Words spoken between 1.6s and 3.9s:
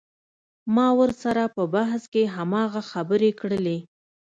بحث کښې هماغه خبرې کړلې.